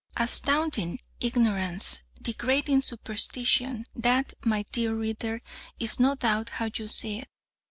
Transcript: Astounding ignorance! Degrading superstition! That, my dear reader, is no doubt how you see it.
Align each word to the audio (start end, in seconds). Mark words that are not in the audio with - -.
Astounding 0.17 0.99
ignorance! 1.19 2.01
Degrading 2.19 2.81
superstition! 2.81 3.85
That, 3.95 4.33
my 4.43 4.63
dear 4.71 4.95
reader, 4.95 5.43
is 5.79 5.99
no 5.99 6.15
doubt 6.15 6.49
how 6.49 6.71
you 6.73 6.87
see 6.87 7.19
it. 7.19 7.27